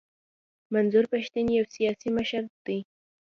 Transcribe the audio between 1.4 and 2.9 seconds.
یو سیاسي مشر دی.